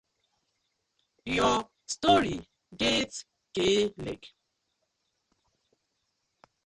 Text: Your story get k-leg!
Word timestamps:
Your 1.25 1.69
story 1.85 2.43
get 2.75 3.23
k-leg! 3.53 4.25